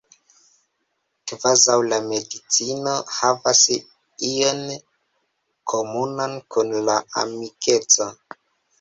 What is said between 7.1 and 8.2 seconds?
amikeco.